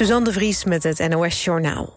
Suzanne 0.00 0.24
de 0.24 0.32
Vries 0.32 0.64
met 0.64 0.82
het 0.82 1.08
NOS 1.08 1.44
Journaal. 1.44 1.92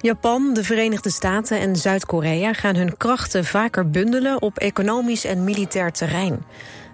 Japan, 0.00 0.54
de 0.54 0.64
Verenigde 0.64 1.10
Staten 1.10 1.60
en 1.60 1.76
Zuid-Korea 1.76 2.52
gaan 2.52 2.76
hun 2.76 2.96
krachten 2.96 3.44
vaker 3.44 3.90
bundelen 3.90 4.42
op 4.42 4.58
economisch 4.58 5.24
en 5.24 5.44
militair 5.44 5.92
terrein. 5.92 6.44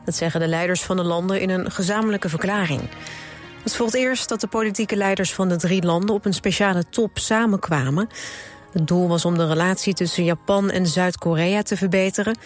Dat 0.05 0.15
zeggen 0.15 0.41
de 0.41 0.49
leiders 0.49 0.83
van 0.83 0.97
de 0.97 1.03
landen 1.03 1.41
in 1.41 1.51
een 1.51 1.71
gezamenlijke 1.71 2.29
verklaring. 2.29 2.81
Het 3.63 3.77
het 3.77 3.95
eerst 3.95 4.29
dat 4.29 4.41
de 4.41 4.47
politieke 4.47 4.97
leiders 4.97 5.35
van 5.35 5.49
de 5.49 5.57
drie 5.57 5.83
landen 5.83 6.15
op 6.15 6.25
een 6.25 6.35
speciale 6.35 6.85
top 6.91 7.19
samenkwamen. 7.19 8.09
Het 8.73 8.87
doel 8.87 9.09
was 9.09 9.25
om 9.25 9.39
de 9.39 9.47
relatie 9.47 9.95
tussen 9.95 10.25
Japan 10.25 10.71
en 10.71 10.87
Zuid-Korea 10.87 11.63
te 11.63 11.77
verbeteren. 11.77 12.37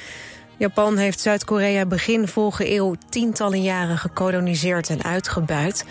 Japan 0.56 0.96
heeft 0.96 1.20
Zuid-Korea 1.20 1.86
begin 1.86 2.28
vorige 2.28 2.74
eeuw 2.74 2.94
tientallen 3.08 3.62
jaren 3.62 3.98
gekoloniseerd 3.98 4.90
en 4.90 5.02
uitgebuit. 5.02 5.84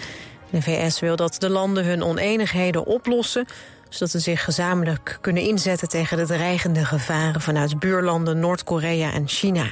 De 0.53 0.61
VS 0.61 0.99
wil 0.99 1.15
dat 1.15 1.35
de 1.39 1.49
landen 1.49 1.85
hun 1.85 2.03
oneenigheden 2.03 2.85
oplossen 2.85 3.45
zodat 3.89 4.09
ze 4.09 4.19
zich 4.19 4.43
gezamenlijk 4.43 5.17
kunnen 5.21 5.43
inzetten 5.43 5.89
tegen 5.89 6.17
de 6.17 6.25
dreigende 6.25 6.85
gevaren 6.85 7.41
vanuit 7.41 7.79
buurlanden 7.79 8.39
Noord-Korea 8.39 9.13
en 9.13 9.27
China. 9.27 9.65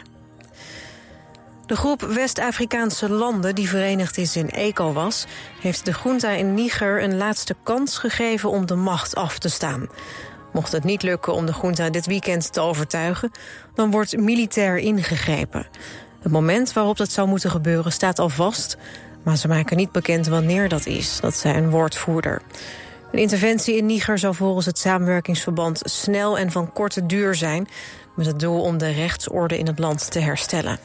De 1.66 1.76
groep 1.76 2.02
West-Afrikaanse 2.02 3.10
landen 3.10 3.55
die 3.55 3.70
verenigd 3.70 4.18
is 4.18 4.36
in 4.36 4.50
ECOWAS... 4.50 5.26
heeft 5.60 5.86
de 5.86 5.94
junta 6.04 6.30
in 6.30 6.54
Niger 6.54 7.04
een 7.04 7.18
laatste 7.18 7.55
kans 7.63 7.98
gegeven 7.98 8.50
om 8.50 8.66
de 8.66 8.76
macht 8.76 9.16
af 9.16 9.40
te 9.40 9.50
staan. 9.50 9.90
Mocht 10.54 10.72
het 10.72 10.84
niet 10.84 11.04
lukken 11.04 11.34
om 11.34 11.46
de 11.46 11.54
junta 11.62 11.90
dit 11.90 12.05
weekend 12.05 12.54
te 12.54 12.62
overtuigen... 12.62 13.32
dan 13.76 13.91
wordt 13.91 14.18
militair 14.18 14.77
ingegrepen. 14.77 15.68
Het 16.22 16.32
moment 16.32 16.74
waarop 16.74 16.98
dat 16.98 17.12
zou 17.12 17.27
moeten 17.27 17.52
gebeuren 17.52 17.91
staat 17.91 18.20
al 18.20 18.30
vast... 18.30 18.77
maar 19.24 19.38
ze 19.38 19.48
maken 19.48 19.78
niet 19.78 19.92
bekend 19.92 20.28
wanneer 20.28 20.70
dat 20.70 20.86
is, 20.86 21.20
dat 21.20 21.36
zei 21.36 21.58
een 21.58 21.70
woordvoerder. 21.70 22.42
Een 23.12 23.20
interventie 23.20 23.76
in 23.76 23.86
Niger 23.86 24.18
zou 24.20 24.36
volgens 24.36 24.66
het 24.66 24.80
samenwerkingsverband... 24.80 25.82
snel 25.84 26.38
en 26.38 26.52
van 26.52 26.74
korte 26.74 27.05
duur 27.05 27.36
zijn... 27.36 27.68
met 28.16 28.26
het 28.26 28.40
doel 28.40 28.62
om 28.62 28.78
de 28.78 28.91
rechtsorde 28.91 29.58
in 29.58 29.68
het 29.68 29.80
land 29.80 30.12
te 30.12 30.20
herstellen. 30.20 30.80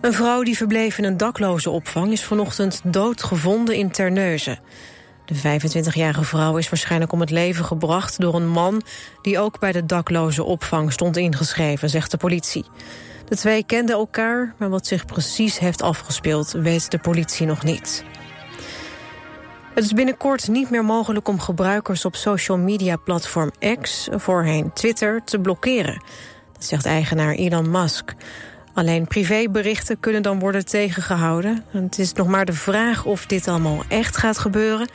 Een 0.00 0.12
vrouw 0.12 0.42
die 0.42 0.56
verbleef 0.56 0.98
in 0.98 1.04
een 1.04 1.16
dakloze 1.16 1.70
opvang... 1.70 2.12
is 2.12 2.24
vanochtend 2.24 2.80
doodgevonden 2.84 3.74
in 3.74 3.90
Terneuzen. 3.90 4.58
De 5.24 5.60
25-jarige 5.60 6.24
vrouw 6.24 6.56
is 6.56 6.68
waarschijnlijk 6.68 7.12
om 7.12 7.20
het 7.20 7.30
leven 7.30 7.64
gebracht 7.64 8.20
door 8.20 8.34
een 8.34 8.48
man... 8.48 8.82
die 9.22 9.38
ook 9.38 9.58
bij 9.58 9.72
de 9.72 9.86
dakloze 9.86 10.44
opvang 10.44 10.92
stond 10.92 11.16
ingeschreven, 11.16 11.90
zegt 11.90 12.10
de 12.10 12.16
politie. 12.16 12.64
De 13.28 13.36
twee 13.36 13.64
kenden 13.64 13.96
elkaar, 13.96 14.54
maar 14.58 14.68
wat 14.68 14.86
zich 14.86 15.04
precies 15.04 15.58
heeft 15.58 15.82
afgespeeld... 15.82 16.52
weet 16.52 16.90
de 16.90 16.98
politie 16.98 17.46
nog 17.46 17.62
niet. 17.62 18.04
Het 19.74 19.84
is 19.84 19.92
binnenkort 19.92 20.48
niet 20.48 20.70
meer 20.70 20.84
mogelijk 20.84 21.28
om 21.28 21.40
gebruikers 21.40 22.04
op 22.04 22.16
social 22.16 22.58
media 22.58 22.96
platform 22.96 23.50
X, 23.80 24.08
voorheen 24.10 24.72
Twitter, 24.72 25.24
te 25.24 25.38
blokkeren. 25.38 26.02
Dat 26.52 26.64
zegt 26.64 26.86
eigenaar 26.86 27.34
Elon 27.34 27.70
Musk. 27.70 28.14
Alleen 28.74 29.06
privéberichten 29.06 30.00
kunnen 30.00 30.22
dan 30.22 30.38
worden 30.38 30.64
tegengehouden. 30.64 31.64
Het 31.70 31.98
is 31.98 32.12
nog 32.12 32.26
maar 32.26 32.44
de 32.44 32.52
vraag 32.52 33.04
of 33.04 33.26
dit 33.26 33.48
allemaal 33.48 33.82
echt 33.88 34.16
gaat 34.16 34.38
gebeuren. 34.38 34.88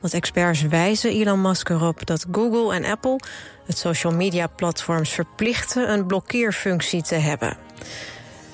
Want 0.00 0.14
experts 0.14 0.62
wijzen 0.62 1.10
Elon 1.10 1.40
Musk 1.40 1.68
erop 1.68 2.06
dat 2.06 2.26
Google 2.32 2.74
en 2.74 2.84
Apple... 2.84 3.20
het 3.66 3.78
social 3.78 4.14
media 4.14 4.46
platforms 4.46 5.10
verplichten 5.10 5.92
een 5.92 6.06
blokkeerfunctie 6.06 7.02
te 7.02 7.14
hebben. 7.14 7.63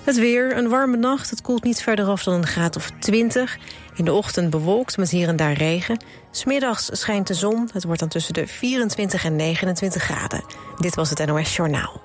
Het 0.05 0.19
weer, 0.19 0.57
een 0.57 0.69
warme 0.69 0.97
nacht. 0.97 1.31
Het 1.31 1.43
koelt 1.43 1.65
niet 1.65 1.83
verder 1.83 2.07
af 2.07 2.23
dan 2.23 2.35
een 2.35 2.47
graad 2.47 2.77
of 2.77 2.91
20. 2.99 3.59
In 3.95 4.05
de 4.05 4.13
ochtend 4.13 4.51
bewolkt 4.51 4.97
met 4.97 5.11
hier 5.11 5.29
en 5.29 5.37
daar 5.37 5.53
regen. 5.53 6.03
Smiddags 6.31 6.89
schijnt 6.93 7.27
de 7.27 7.35
zon. 7.35 7.71
Het 7.73 7.85
wordt 7.85 8.01
dan 8.01 8.09
tussen 8.09 8.35
de 8.35 8.47
24 8.47 9.25
en 9.25 9.37
29 9.37 10.03
graden. 10.03 10.45
Dit 10.79 10.95
was 10.95 11.11
het 11.11 11.27
NOS 11.27 11.57
Journaal. 11.57 12.01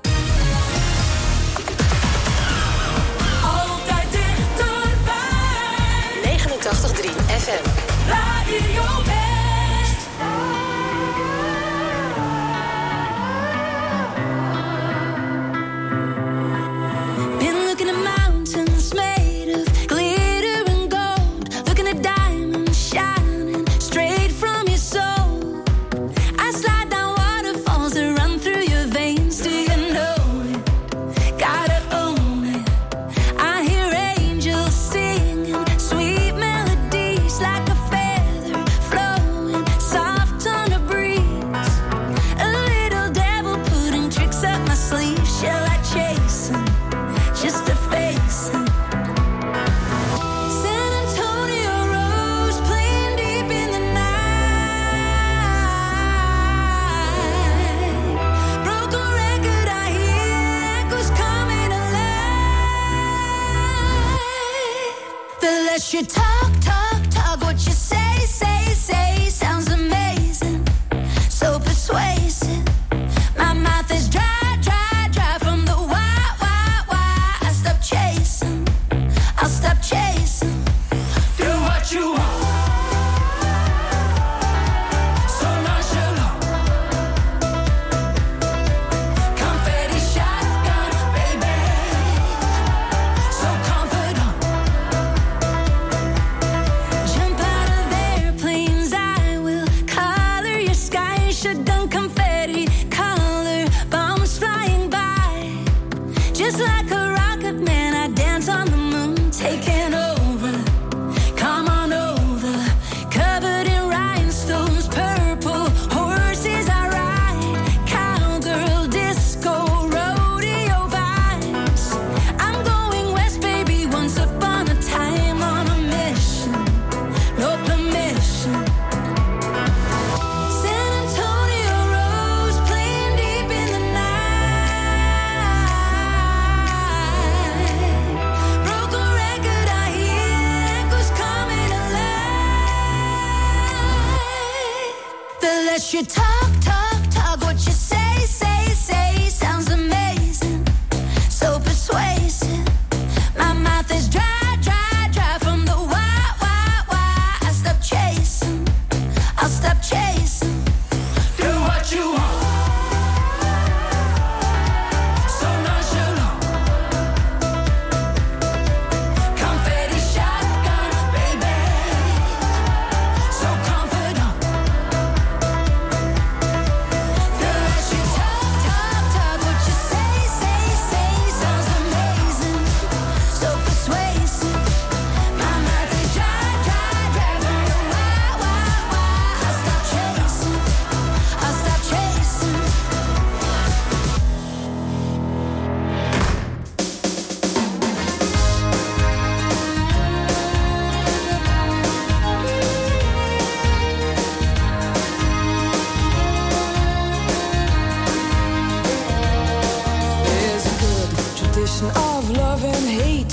lesson 211.85 212.03
of 212.03 212.29
love 212.37 212.63
and 212.63 212.85
hate. 212.87 213.31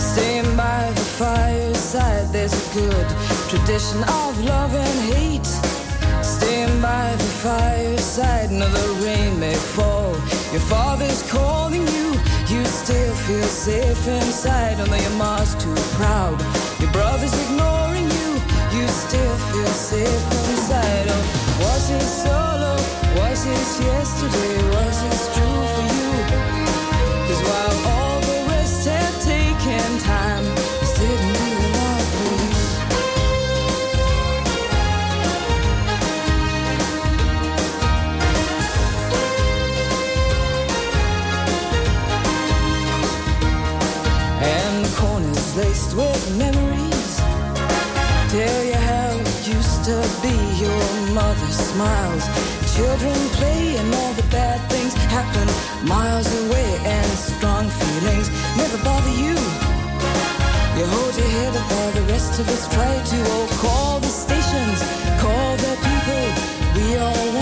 Staying 0.00 0.56
by 0.56 0.90
the 0.90 1.00
fireside, 1.18 2.32
there's 2.32 2.52
a 2.52 2.74
good 2.74 3.08
tradition 3.48 4.02
of 4.02 4.44
love 4.44 4.74
and 4.74 5.14
hate. 5.14 5.46
Staying 6.22 6.80
by 6.80 7.14
the 7.16 7.30
fireside, 7.42 8.50
another 8.50 8.88
rain 9.04 9.38
may 9.38 9.54
fall. 9.54 10.12
Your 10.52 10.62
father's 10.68 11.22
calling 11.30 11.86
you, 11.86 12.12
you 12.48 12.64
still 12.64 13.14
feel 13.26 13.42
safe 13.44 14.06
inside, 14.08 14.78
although 14.80 14.96
your 14.96 15.18
mom's 15.18 15.54
too 15.56 15.74
proud. 15.98 16.40
Your 16.80 16.92
brother's 16.92 17.34
ignoring 17.44 18.04
you, 18.04 18.30
you 18.76 18.86
still 18.88 19.36
feel 19.50 19.74
safe 19.74 20.24
inside. 20.50 21.06
Oh, 21.08 21.22
was 21.60 21.90
it 21.90 22.06
solo? 22.22 22.74
Was 23.18 23.46
it 23.46 23.84
yesterday? 23.84 24.56
Was 24.74 24.98
it 25.02 25.34
true 25.34 25.66
for 25.74 25.88
you? 25.88 25.93
With 45.96 46.36
memories. 46.36 47.16
Tell 48.34 48.64
you 48.64 48.78
how 48.90 49.10
it 49.14 49.46
used 49.46 49.84
to 49.84 49.96
be. 50.22 50.34
Your 50.58 50.86
mother 51.14 51.50
smiles, 51.52 52.24
children 52.74 53.14
play, 53.38 53.76
and 53.76 53.94
all 53.94 54.12
the 54.14 54.26
bad 54.30 54.58
things 54.70 54.94
happen 55.14 55.46
miles 55.86 56.28
away. 56.42 56.70
And 56.84 57.10
strong 57.30 57.68
feelings 57.68 58.28
never 58.56 58.78
bother 58.82 59.14
you. 59.24 59.36
You 60.76 60.84
hold 60.94 61.14
your 61.16 61.30
head 61.36 61.56
up 61.56 61.70
while 61.70 61.92
the 61.92 62.04
rest 62.12 62.40
of 62.40 62.48
us 62.48 62.64
try 62.74 62.94
to. 63.10 63.18
Oh, 63.34 63.46
call 63.62 64.00
the 64.00 64.12
stations, 64.24 64.80
call 65.22 65.50
the 65.64 65.74
people. 65.86 66.26
We 66.74 66.96
all 66.96 67.33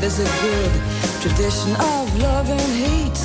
There's 0.00 0.20
a 0.20 0.30
good 0.40 0.72
tradition 1.20 1.74
of 1.74 2.06
love 2.22 2.48
and 2.48 2.70
hate. 2.84 3.20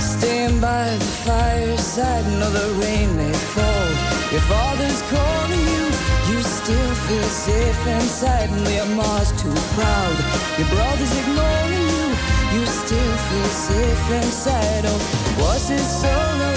Stand 0.00 0.60
by 0.60 0.94
the 0.94 1.10
fireside. 1.26 2.24
No, 2.38 2.48
the 2.48 2.68
rain 2.80 3.16
may 3.16 3.32
fall. 3.32 3.88
Your 4.30 4.40
father's 4.42 5.02
calling 5.10 5.66
you. 5.74 5.84
You 6.30 6.42
still 6.42 6.94
feel 7.06 7.28
safe 7.28 7.86
inside. 7.88 8.50
And 8.50 8.68
your 8.68 8.86
mom's 8.94 9.32
too 9.42 9.52
proud. 9.74 10.16
Your 10.56 10.68
brother's 10.68 11.14
ignoring 11.18 11.86
you. 11.94 12.06
You 12.54 12.66
still 12.66 13.16
feel 13.28 13.50
safe 13.68 14.10
inside. 14.22 14.84
Oh, 14.86 15.00
was 15.42 15.70
it 15.70 15.86
solo? 16.00 16.52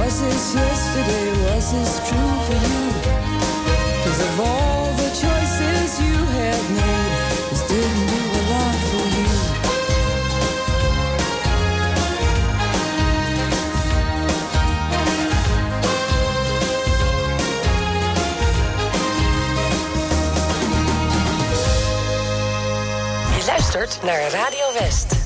Was 0.00 0.22
this 0.22 0.54
yesterday? 0.54 1.28
Was 1.44 1.72
this 1.72 1.92
true 2.08 2.34
for 2.46 2.58
you? 2.72 2.84
Cause 4.02 4.20
of 4.20 4.40
all 4.40 4.73
naar 24.02 24.30
Radio 24.30 24.72
West. 24.72 25.23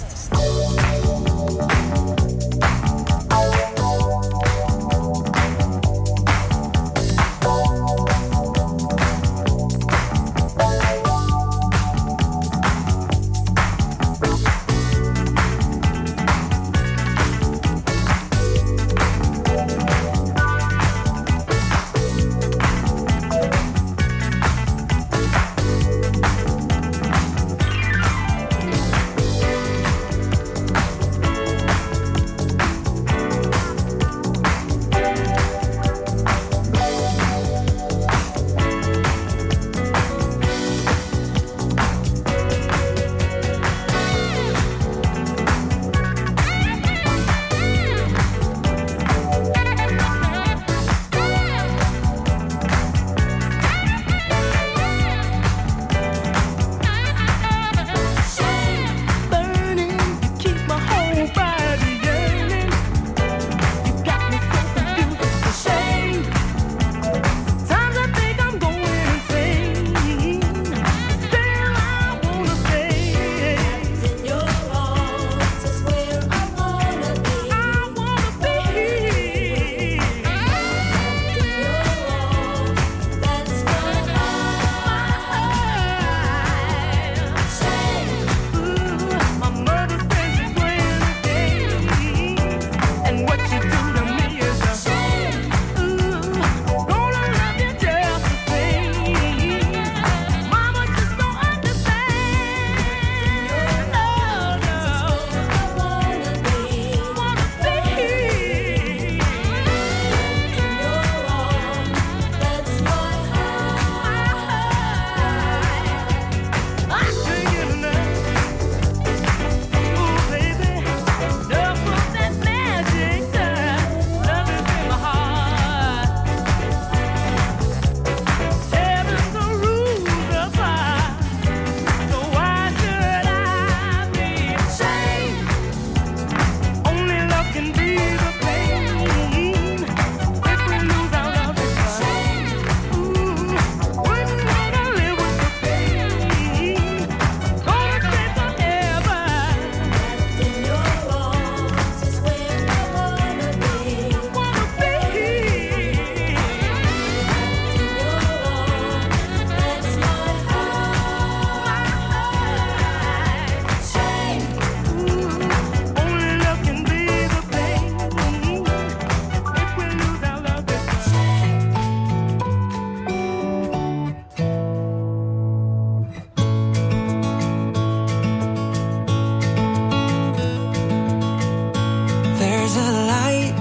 a 182.78 182.90
light, 183.12 183.54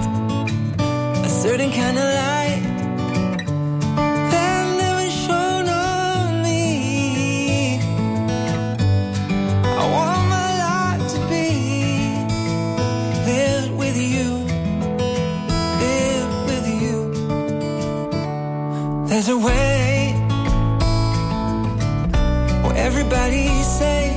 a 1.24 1.28
certain 1.28 1.70
kind 1.70 1.96
of 1.98 2.08
light 2.24 2.62
that 4.32 4.64
never 4.82 5.06
shone 5.10 5.68
on 5.68 6.42
me. 6.42 7.80
I 9.80 9.84
want 9.96 10.22
my 10.36 10.50
life 10.66 11.02
to 11.14 11.18
be 11.32 11.48
lived 13.32 13.72
with 13.82 13.96
you, 14.14 14.28
lived 15.84 16.36
with 16.50 16.66
you. 16.82 16.96
There's 19.08 19.28
a 19.28 19.38
way 19.38 20.14
where 22.62 22.76
everybody 22.88 23.46
says. 23.62 24.07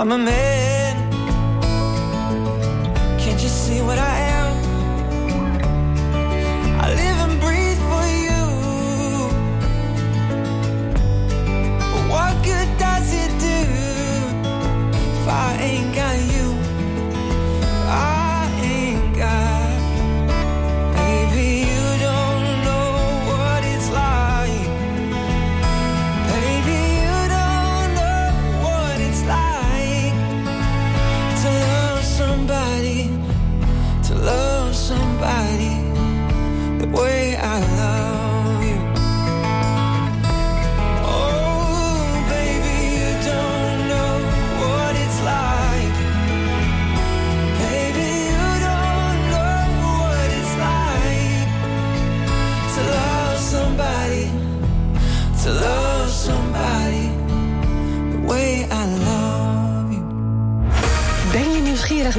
I'm 0.00 0.12
a 0.12 0.16
man. 0.16 0.59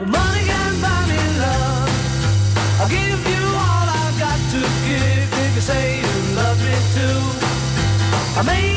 Money 0.00 0.44
can 0.44 0.80
buy 0.80 1.06
me 1.10 1.18
love. 1.38 1.90
I'll 2.80 2.88
give 2.88 3.20
you 3.32 3.44
all 3.64 3.86
I've 4.00 4.18
got 4.18 4.38
to 4.52 4.60
give 4.86 5.32
if 5.46 5.54
you 5.54 5.60
say 5.60 6.00
you 6.00 6.36
love 6.36 6.58
me 6.64 6.74
too. 6.94 8.71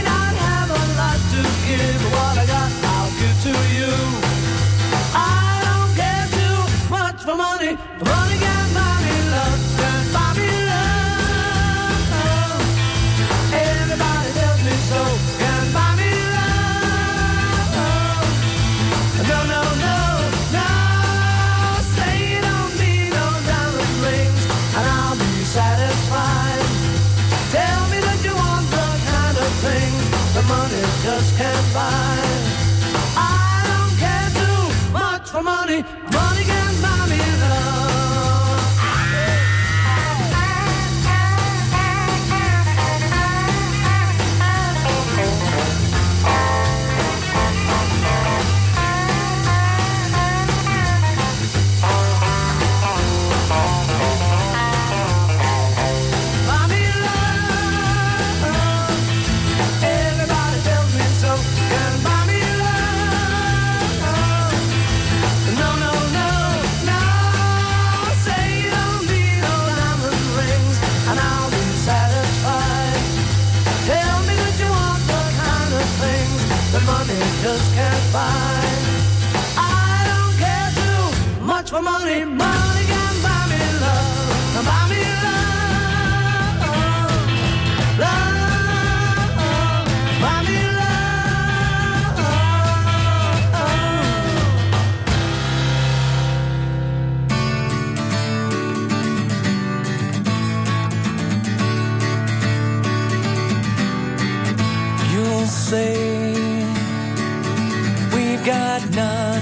money. 35.43 36.14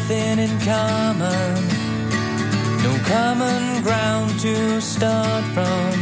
nothing 0.03 0.39
in 0.39 0.59
common, 0.59 1.67
no 2.83 2.97
common 3.05 3.81
ground 3.83 4.37
to 4.39 4.81
start 4.81 5.43
from, 5.53 5.93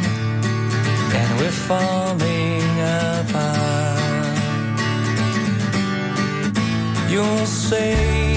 and 1.13 1.39
we're 1.39 1.51
falling 1.51 2.79
apart. 3.19 3.99
You'll 7.11 7.45
say. 7.45 8.30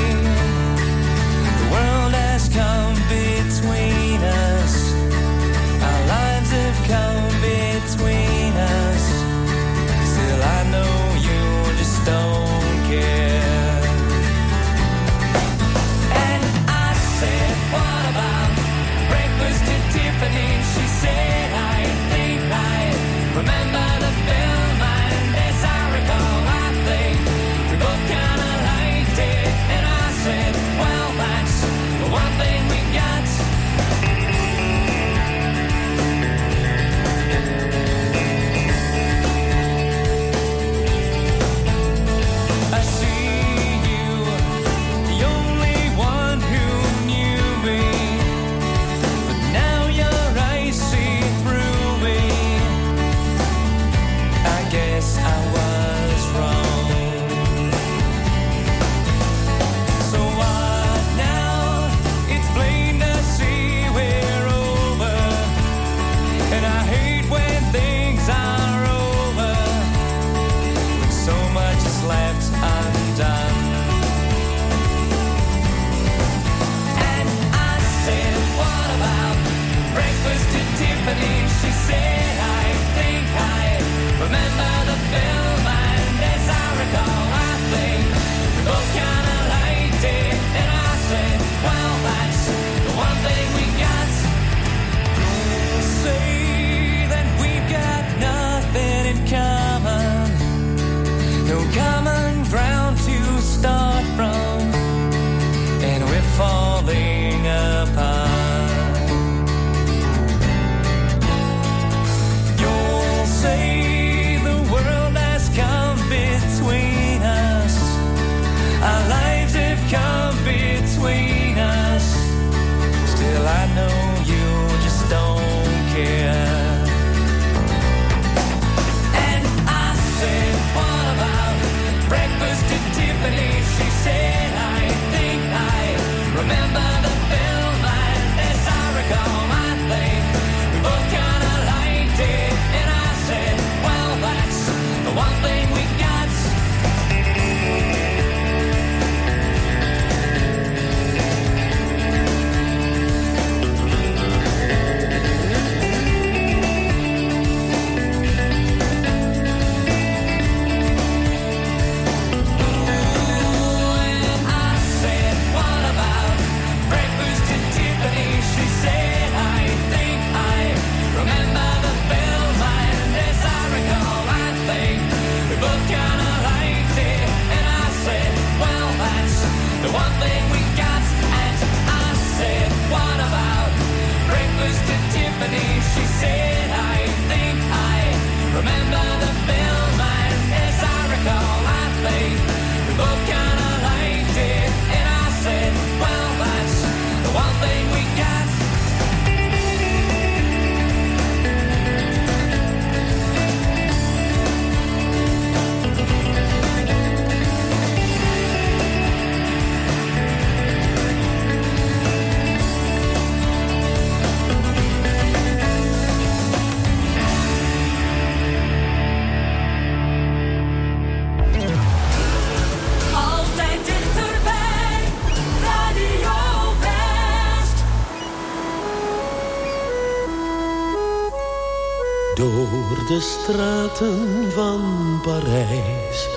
van 234.54 235.20
Parijs 235.22 236.28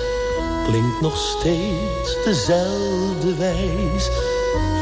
klinkt 0.66 1.00
nog 1.00 1.16
steeds 1.16 2.24
dezelfde 2.24 3.34
wijs 3.38 4.10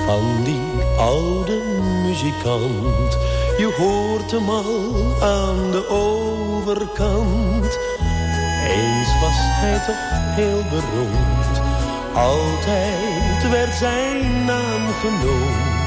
van 0.07 0.45
die 0.45 0.83
oude 0.99 1.62
muzikant. 2.03 3.19
Je 3.59 3.75
hoort 3.77 4.31
hem 4.31 4.51
al 4.51 5.15
aan 5.21 5.71
de 5.71 5.89
overkant. 5.89 7.79
Eens 8.69 9.21
was 9.21 9.39
hij 9.39 9.79
toch 9.87 10.35
heel 10.35 10.65
beroemd, 10.71 11.61
altijd 12.15 13.51
werd 13.51 13.75
zijn 13.75 14.45
naam 14.45 14.93
genoemd. 15.01 15.87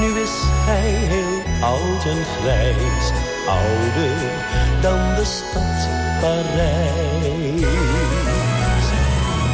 Nu 0.00 0.20
is 0.20 0.34
hij 0.42 0.90
heel 0.90 1.66
oud 1.68 2.04
en 2.04 2.24
grijs, 2.24 3.12
ouder 3.46 4.61
dan 4.82 5.14
de 5.14 5.24
stad 5.24 5.88
Parijs. 6.20 7.60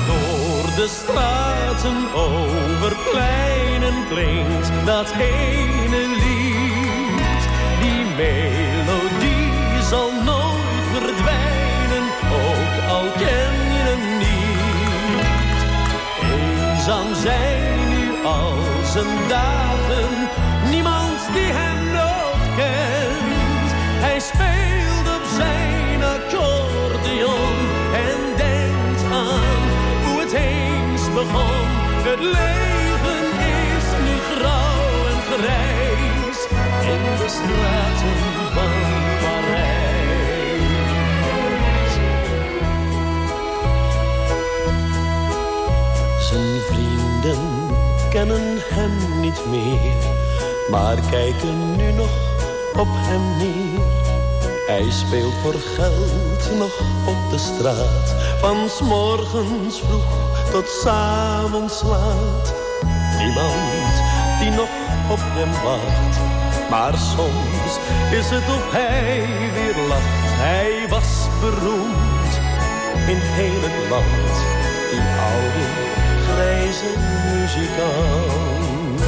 Door 0.07 0.75
de 0.77 0.87
straten, 0.89 2.15
over 2.15 2.97
pleinen 3.11 3.95
klinkt 4.09 4.71
dat 4.85 5.13
ene 5.19 6.03
lied. 6.23 7.43
Die 7.81 8.05
melodie 8.17 9.83
zal 9.83 10.11
nooit 10.25 10.85
verdwijnen, 10.93 12.07
ook 12.33 12.89
al 12.89 13.07
ken 13.17 13.55
je 13.75 13.83
hem 13.89 14.19
niet. 14.19 15.61
Eenzaam 16.33 17.15
zijn 17.15 17.89
nu 17.89 18.25
al 18.25 18.55
zijn 18.93 19.29
dagen 19.29 20.29
Het 31.19 32.21
leven 32.21 33.23
is 33.75 33.87
nu 34.05 34.15
grauw 34.31 35.07
en 35.07 35.21
grijs 35.23 36.41
in 36.93 37.03
de 37.17 37.29
straten 37.29 38.19
van 38.55 38.73
Parijs. 39.21 40.33
Zijn 46.29 46.61
vrienden 46.71 47.43
kennen 48.11 48.57
hem 48.59 49.21
niet 49.21 49.47
meer, 49.47 49.93
maar 50.71 50.97
kijken 51.11 51.77
nu 51.77 51.93
nog 51.93 52.11
op 52.77 52.89
hem 52.91 53.37
neer. 53.37 53.81
Hij 54.67 54.91
speelt 54.91 55.35
voor 55.43 55.55
geld 55.55 56.59
nog 56.59 56.81
op 57.07 57.31
de 57.31 57.39
straat, 57.39 58.15
van 58.41 58.69
's 58.69 58.81
morgens 58.81 59.81
vroeg 59.81 60.28
tot 60.51 60.69
's 60.69 60.87
avonds 60.87 61.83
laat. 61.83 62.55
Niemand 63.19 63.95
die 64.41 64.51
nog 64.51 64.69
op 65.11 65.23
hem 65.39 65.53
wacht, 65.65 66.15
maar 66.71 66.95
soms 66.97 67.73
is 68.11 68.31
het 68.31 68.49
of 68.57 68.65
hij 68.71 69.27
weer 69.55 69.87
lacht. 69.89 70.27
Hij 70.47 70.89
was 70.89 71.11
beroemd 71.41 72.33
in 73.13 73.21
heel 73.39 73.63
het 73.67 73.91
land, 73.91 74.35
die 74.91 75.07
oude 75.31 75.67
grijze 76.27 76.91
muzikant. 77.31 79.01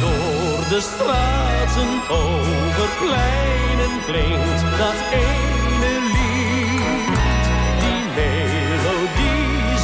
Door 0.00 0.68
de 0.68 0.80
straten 0.90 1.90
over 2.10 2.88
pleinen 3.00 3.94
klinkt 4.06 4.60
dat 4.78 4.98
ene 5.12 6.13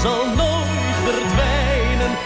zal 0.02 0.26
nooit 0.34 0.96
verdwijnen, 1.04 2.16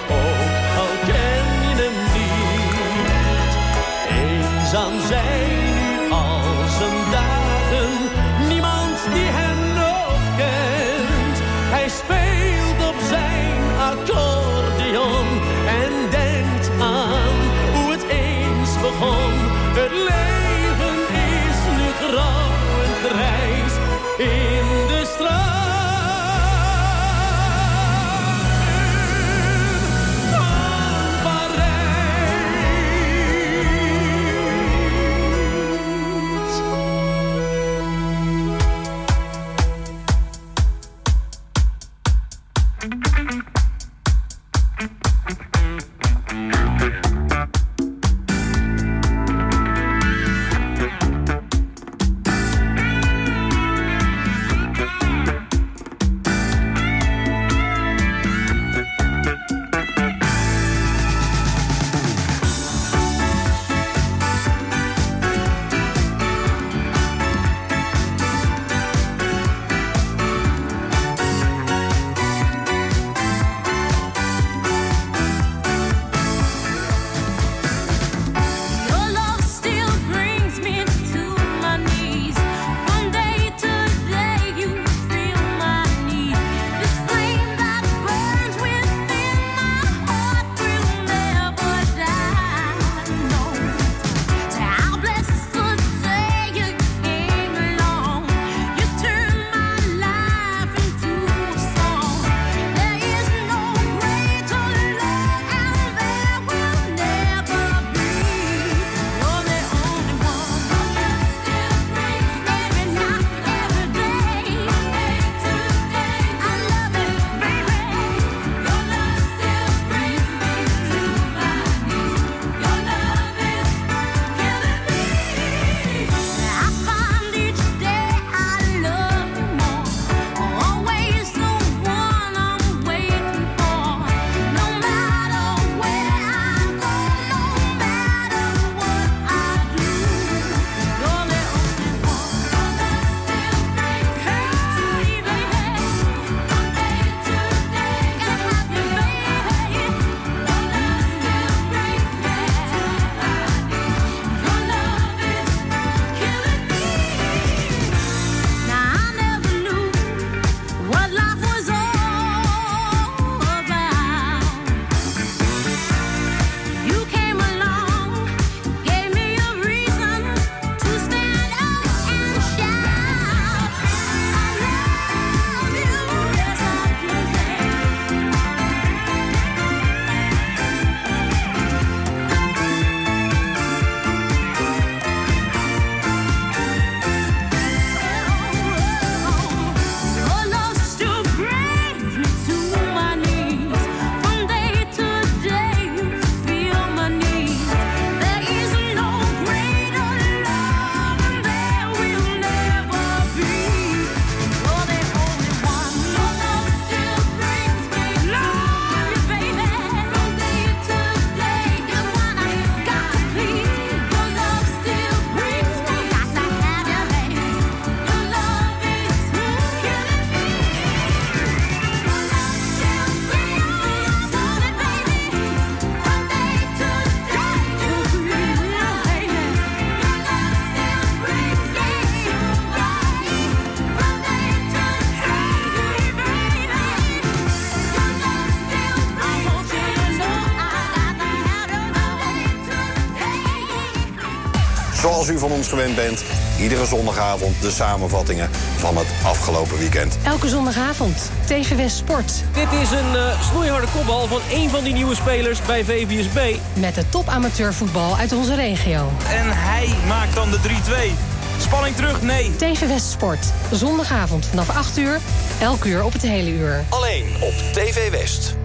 Als 245.24 245.32
u 245.32 245.38
van 245.38 245.52
ons 245.52 245.68
gewend 245.68 245.94
bent, 245.94 246.24
iedere 246.60 246.86
zondagavond 246.86 247.60
de 247.60 247.70
samenvattingen 247.70 248.50
van 248.76 248.96
het 248.96 249.06
afgelopen 249.22 249.78
weekend. 249.78 250.16
Elke 250.22 250.48
zondagavond, 250.48 251.30
TV 251.44 251.76
West 251.76 251.96
Sport. 251.96 252.32
Dit 252.52 252.80
is 252.80 252.90
een 252.90 253.16
eh, 253.16 253.42
snoeiharde 253.50 253.86
kopbal 253.96 254.26
van 254.26 254.40
een 254.50 254.70
van 254.70 254.84
die 254.84 254.92
nieuwe 254.92 255.14
spelers 255.14 255.62
bij 255.62 255.84
VBSB. 255.84 256.56
Met 256.72 256.94
de 256.94 257.08
top 257.08 257.28
amateurvoetbal 257.28 258.16
uit 258.16 258.32
onze 258.32 258.54
regio. 258.54 259.10
En 259.28 259.46
hij 259.46 259.94
maakt 260.08 260.34
dan 260.34 260.50
de 260.50 260.58
3-2. 260.58 261.60
Spanning 261.60 261.96
terug? 261.96 262.22
Nee. 262.22 262.56
TV 262.56 262.88
West 262.88 263.10
Sport. 263.10 263.46
Zondagavond 263.70 264.46
vanaf 264.46 264.68
8 264.68 264.98
uur. 264.98 265.20
Elk 265.60 265.84
uur 265.84 266.04
op 266.04 266.12
het 266.12 266.22
hele 266.22 266.50
uur. 266.50 266.84
Alleen 266.88 267.24
op 267.40 267.54
TV 267.72 268.10
West. 268.10 268.56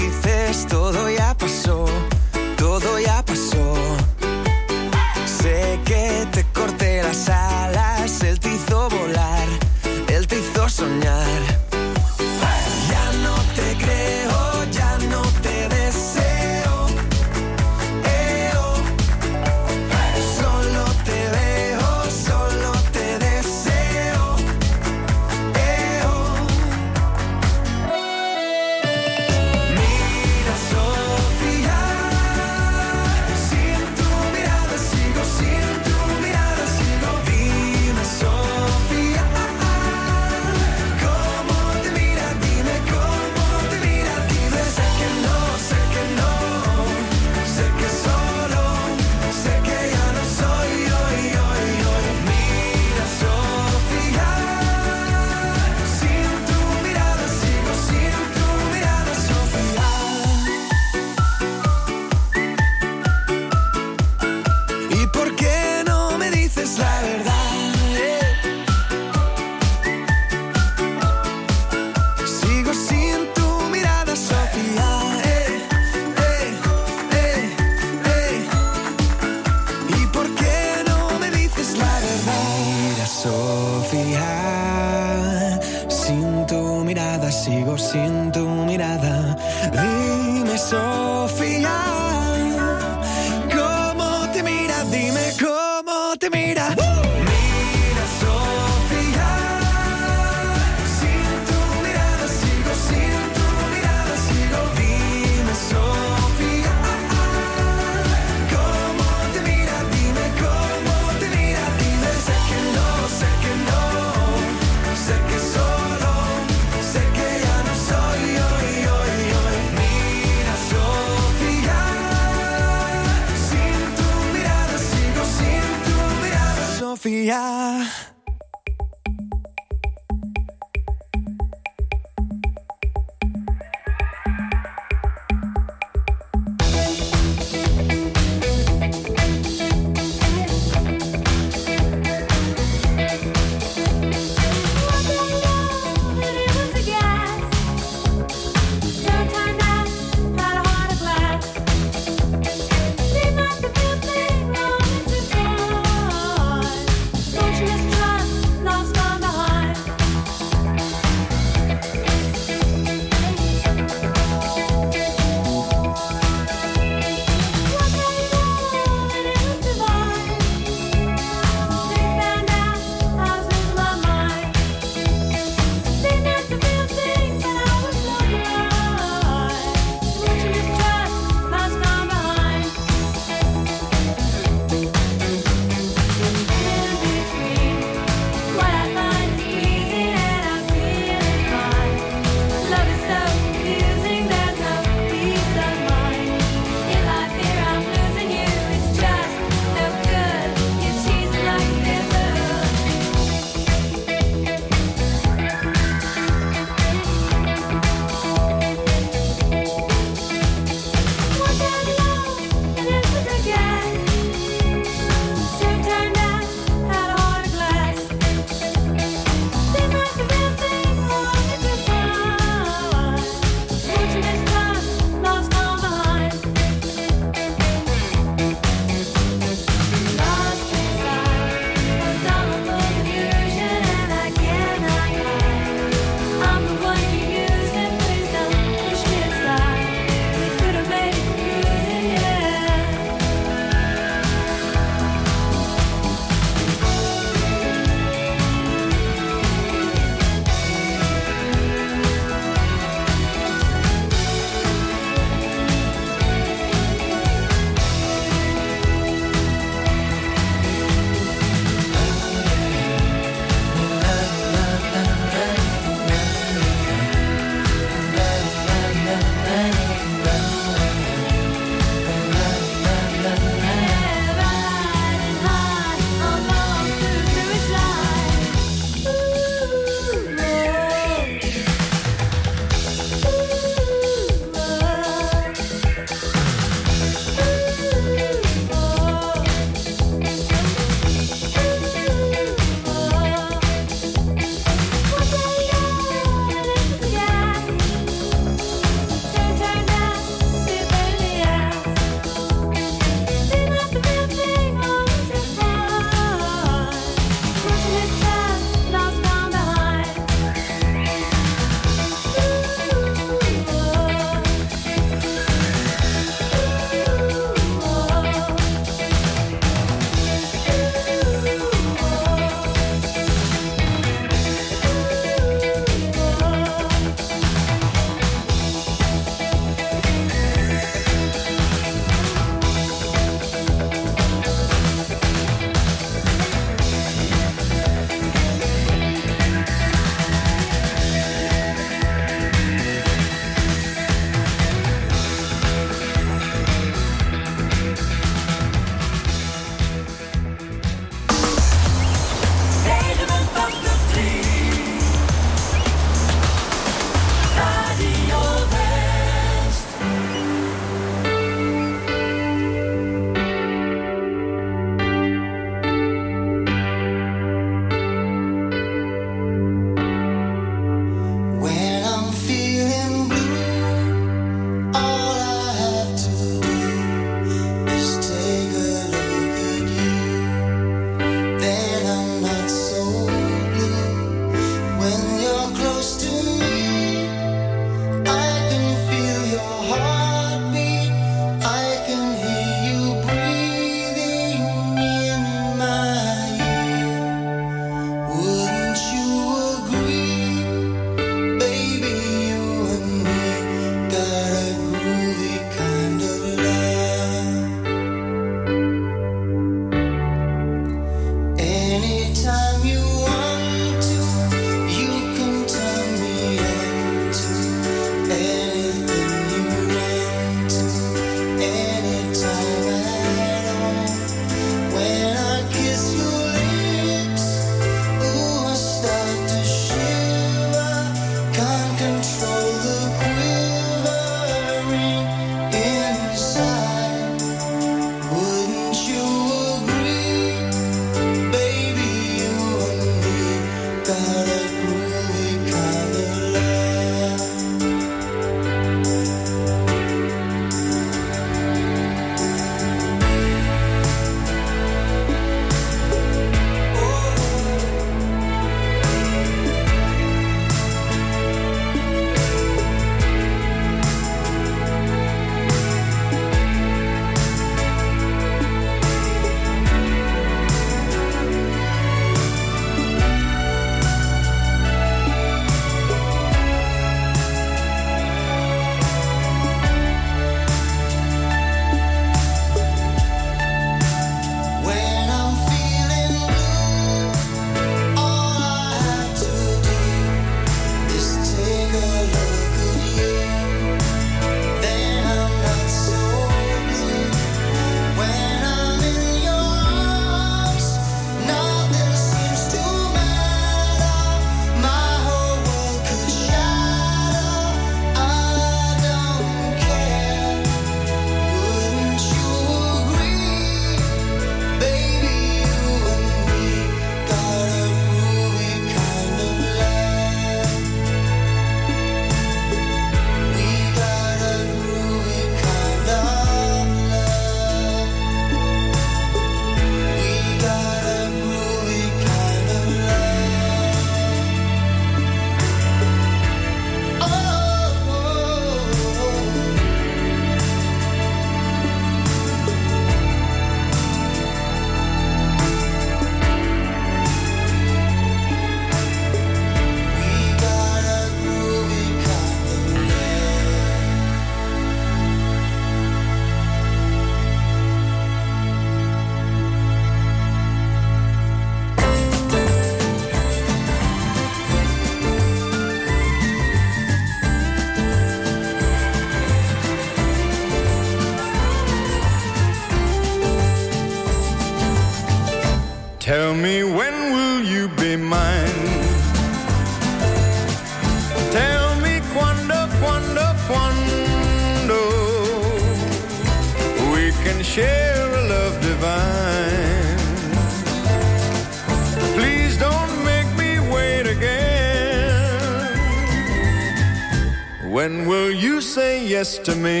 To 599.63 599.75
me? 599.75 600.00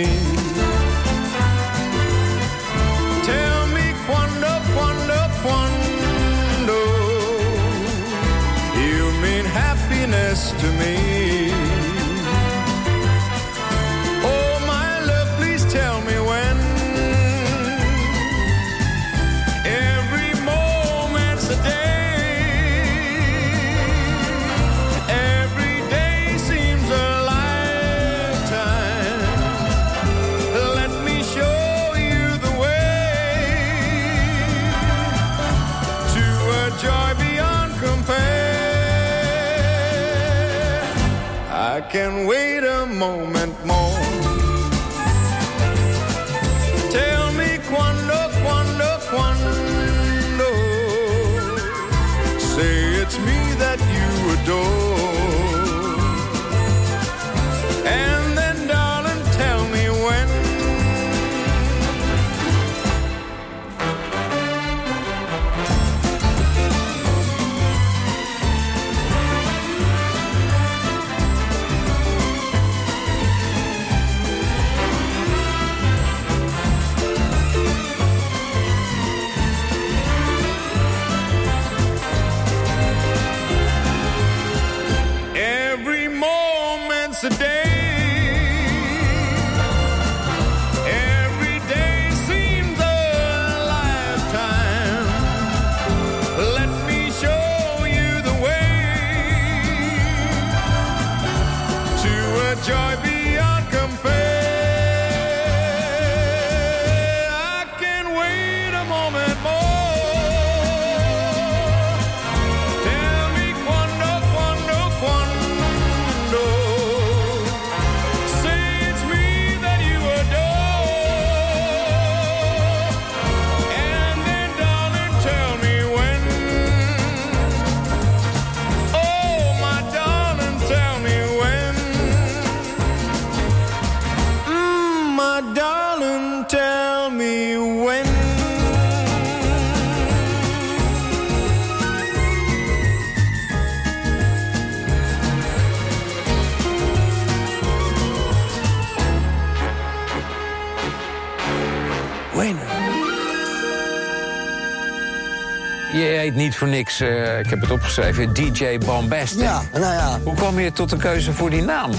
Voor 156.61 156.69
niks, 156.69 156.99
eh, 156.99 157.39
ik 157.39 157.49
heb 157.49 157.61
het 157.61 157.71
opgeschreven, 157.71 158.33
DJ 158.33 158.77
Bombastic. 158.85 159.41
Ja, 159.41 159.61
nou 159.71 159.93
ja. 159.93 160.19
Hoe 160.23 160.33
kwam 160.33 160.59
je 160.59 160.71
tot 160.71 160.89
de 160.89 160.97
keuze 160.97 161.33
voor 161.33 161.49
die 161.49 161.61
naam? 161.61 161.91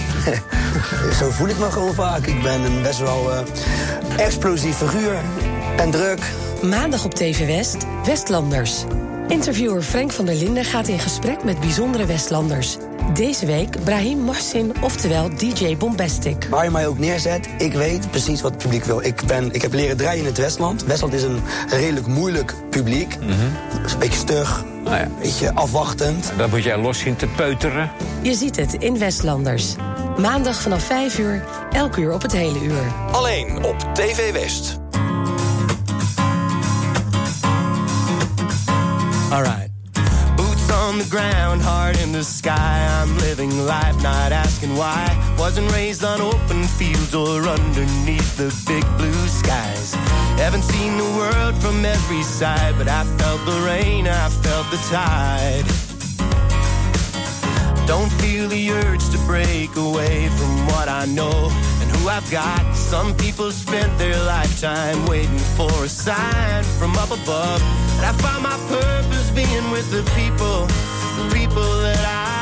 Zo 1.19 1.31
voel 1.31 1.49
ik 1.49 1.59
me 1.59 1.71
gewoon 1.71 1.95
vaak. 1.95 2.27
Ik 2.27 2.43
ben 2.43 2.65
een 2.65 2.83
best 2.83 2.99
wel 2.99 3.33
eh, 3.33 3.41
explosief 4.17 4.77
figuur 4.77 5.17
en 5.77 5.91
druk. 5.91 6.19
Maandag 6.61 7.05
op 7.05 7.15
TV 7.15 7.47
West, 7.47 7.77
Westlanders. 8.05 8.85
Interviewer 9.29 9.83
Frank 9.83 10.13
van 10.13 10.25
der 10.25 10.35
Linden 10.35 10.65
gaat 10.65 10.89
in 10.89 10.99
gesprek 10.99 11.45
met 11.45 11.61
bijzondere 11.61 12.07
Westlanders. 12.07 12.77
Deze 13.13 13.47
week 13.47 13.85
Brahim 13.85 14.19
Mohsin, 14.19 14.73
oftewel 14.81 15.29
DJ 15.37 15.77
Bombastic. 15.77 16.47
Waar 16.51 16.65
je 16.65 16.71
mij 16.71 16.87
ook 16.87 16.99
neerzet, 16.99 17.49
ik 17.59 17.73
weet 17.73 18.11
precies 18.11 18.41
wat 18.41 18.53
het 18.53 18.63
publiek 18.63 18.85
wil. 18.85 19.05
Ik, 19.05 19.23
ben, 19.27 19.53
ik 19.53 19.63
heb 19.63 19.73
leren 19.73 19.97
draaien 19.97 20.21
in 20.21 20.27
het 20.27 20.39
Westland. 20.39 20.85
Westland 20.85 21.13
is 21.13 21.23
een 21.23 21.41
redelijk 21.69 22.07
moeilijk 22.07 22.55
publiek. 22.71 23.15
Een 23.21 23.99
beetje 23.99 24.19
stug, 24.19 24.65
een 24.85 25.15
beetje 25.21 25.55
afwachtend. 25.55 26.33
Dan 26.37 26.51
moet 26.51 26.63
jij 26.63 26.79
los 26.79 26.99
zien 26.99 27.17
te 27.17 27.27
peuteren. 27.27 27.91
Je 28.23 28.35
ziet 28.35 28.57
het 28.57 28.75
in 28.75 28.99
Westlanders. 28.99 29.75
Maandag 30.17 30.61
vanaf 30.61 30.83
5 30.83 31.19
uur, 31.19 31.45
elk 31.73 31.97
uur 31.97 32.13
op 32.13 32.23
het 32.23 32.33
hele 32.33 32.65
uur. 32.65 32.93
Alleen 33.13 33.65
op 33.65 33.77
TV 33.95 34.33
West. 34.33 34.82
The 41.03 41.11
ground, 41.11 41.63
heart 41.63 42.01
in 42.03 42.13
the 42.13 42.23
sky. 42.23 42.87
I'm 43.01 43.17
living 43.19 43.67
life, 43.67 44.01
not 44.03 44.33
asking 44.33 44.75
why. 44.77 45.07
Wasn't 45.39 45.71
raised 45.73 46.05
on 46.05 46.21
open 46.21 46.65
fields 46.65 47.15
or 47.15 47.43
underneath 47.43 48.37
the 48.37 48.51
big 48.67 48.85
blue 48.97 49.27
skies. 49.29 49.95
Haven't 50.39 50.63
seen 50.63 50.97
the 50.97 51.11
world 51.19 51.55
from 51.63 51.85
every 51.85 52.23
side, 52.23 52.75
but 52.79 52.89
I 52.89 53.05
felt 53.19 53.45
the 53.47 53.61
rain, 53.67 54.07
I 54.07 54.29
felt 54.29 54.71
the 54.71 54.81
tide. 54.91 55.67
Don't 57.87 58.13
feel 58.21 58.49
the 58.49 58.71
urge 58.73 59.09
to 59.11 59.19
break 59.27 59.75
away 59.77 60.29
from 60.29 60.67
what 60.67 60.89
I 60.89 61.07
know 61.07 61.51
I've 62.09 62.29
got. 62.31 62.75
Some 62.75 63.17
people 63.17 63.51
spent 63.51 63.97
their 63.99 64.17
lifetime 64.25 65.07
waiting 65.07 65.39
for 65.57 65.71
a 65.85 65.89
sign 65.89 66.65
from 66.79 66.97
up 66.97 67.11
above. 67.11 67.63
And 67.97 68.07
I 68.07 68.13
found 68.19 68.43
my 68.43 68.57
purpose 68.69 69.31
being 69.31 69.71
with 69.71 69.91
the 69.91 70.03
people, 70.17 70.67
the 71.17 71.35
people 71.35 71.63
that 71.83 72.05
I 72.05 72.42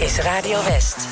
is 0.00 0.18
Radio 0.24 0.58
West. 0.60 1.07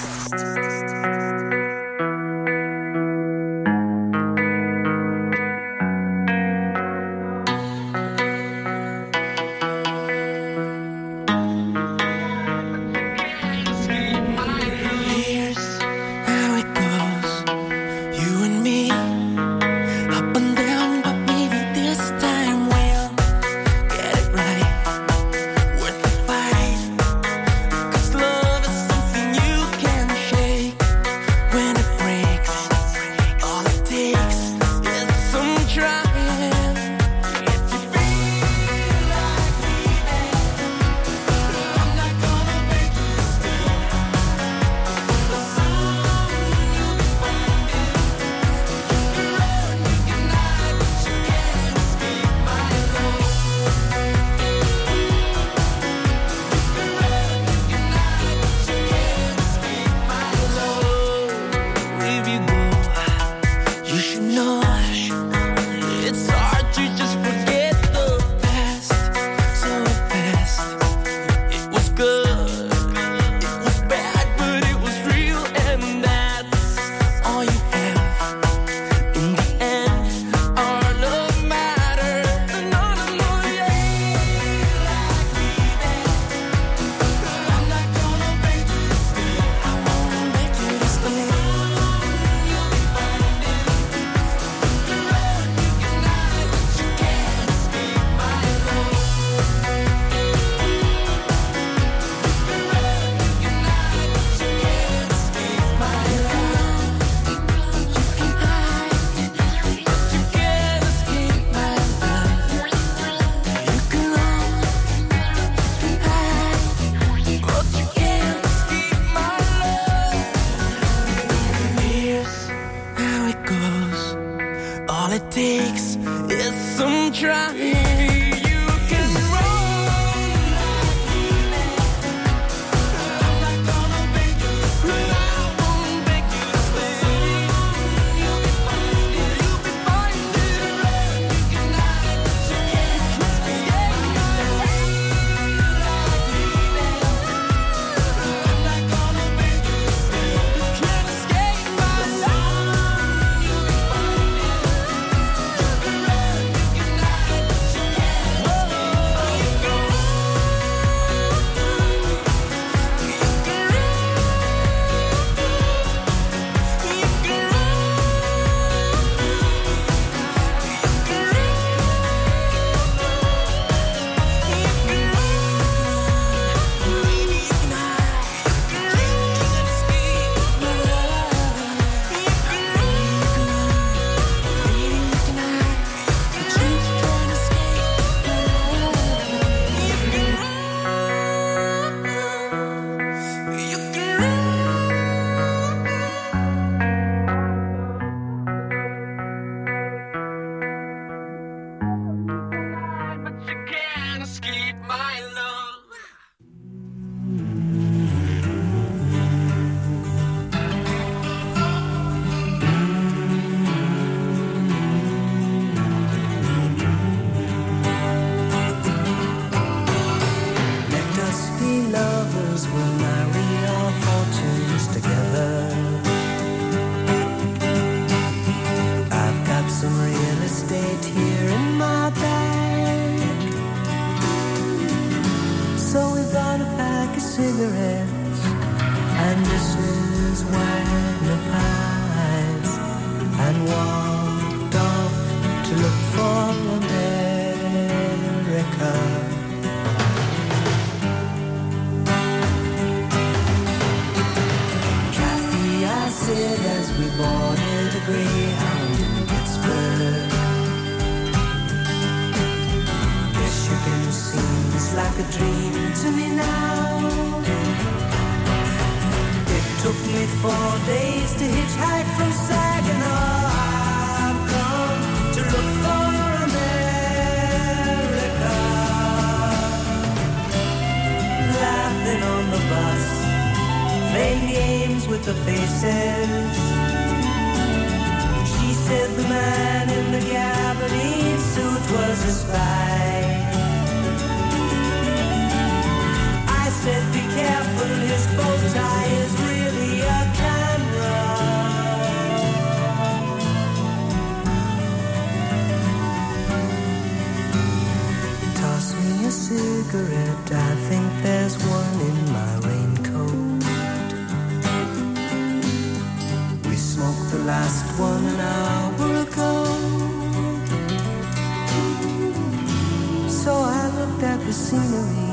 the 324.46 324.52
scenery. 324.52 325.26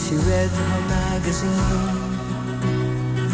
She 0.00 0.14
read 0.16 0.48
her 0.48 0.80
magazine 0.88 1.92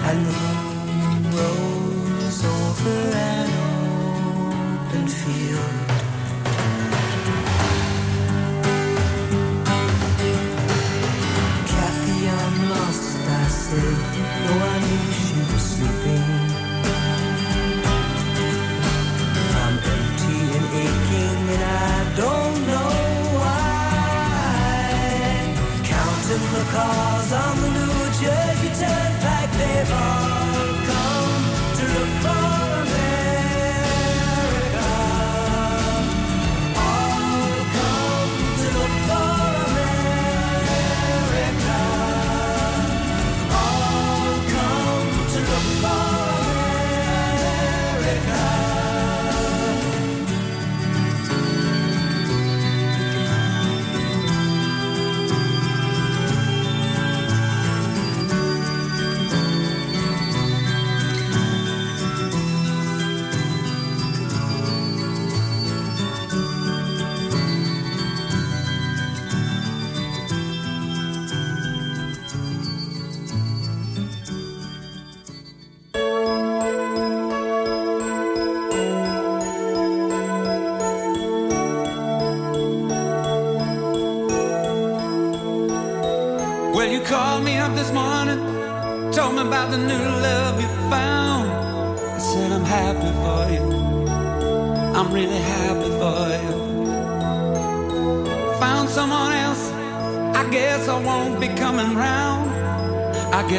and 0.08 0.20
the 0.26 0.32
moon 0.42 1.22
rose 1.36 2.44
over 2.44 2.98
an 3.30 3.48
open 4.82 5.06
field. 5.06 5.74
Kathy, 11.70 12.18
I'm 12.28 12.56
lost, 12.70 13.18
I 13.28 13.48
said, 13.62 13.98
though 14.44 14.62
I 14.72 14.78
knew 14.86 15.06
she 15.22 15.38
was 15.52 15.64
sleeping. 15.74 16.37
cars 26.70 27.32
on 27.32 27.60
the 27.62 27.70
New 27.70 27.98
Jersey 28.20 28.70
Turnpike, 28.80 29.52
they've 29.52 29.92
all 29.92 30.47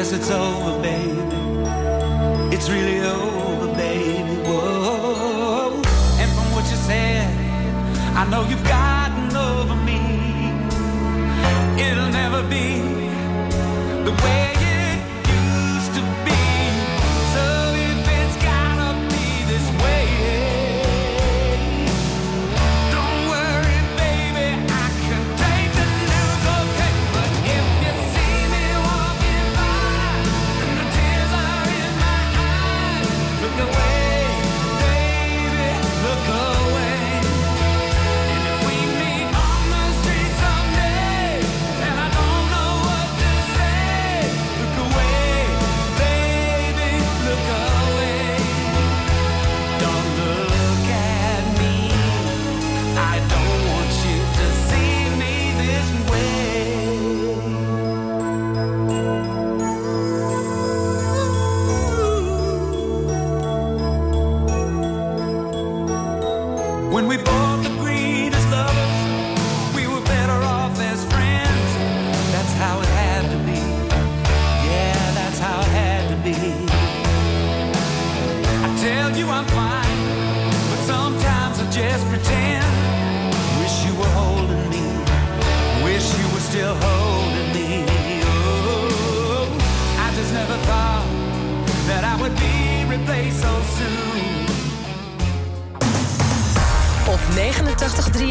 guess 0.00 0.12
it's 0.12 0.30
over, 0.30 0.80
baby. 0.80 1.36
It's 2.56 2.70
really 2.70 3.00
over, 3.00 3.66
baby. 3.74 4.34
Whoa. 4.48 5.82
And 6.20 6.30
from 6.32 6.46
what 6.54 6.64
you 6.70 6.76
said, 6.88 7.28
I 8.16 8.26
know 8.30 8.48
you've 8.48 8.64
gotten 8.64 9.36
over 9.36 9.76
me. 9.76 10.00
It'll 11.78 12.08
never 12.08 12.42
be 12.48 12.80
the 14.06 14.12
way. 14.24 14.59